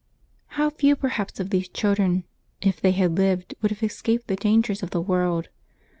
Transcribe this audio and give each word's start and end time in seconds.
—How 0.57 0.71
few 0.71 0.95
perhaps 0.95 1.39
of 1.39 1.51
these 1.51 1.67
children, 1.69 2.23
if 2.59 2.81
they 2.81 2.89
had 2.93 3.17
lived, 3.19 3.53
would 3.61 3.69
have 3.69 3.83
escaped 3.83 4.25
the 4.25 4.35
dangers 4.35 4.81
of 4.81 4.89
the 4.89 4.99
world! 4.99 5.49